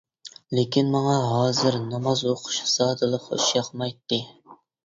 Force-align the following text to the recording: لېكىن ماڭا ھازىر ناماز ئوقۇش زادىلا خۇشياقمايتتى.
لېكىن 0.59 0.87
ماڭا 0.95 1.17
ھازىر 1.33 1.77
ناماز 1.91 2.25
ئوقۇش 2.31 2.57
زادىلا 2.75 3.23
خۇشياقمايتتى. 3.29 4.21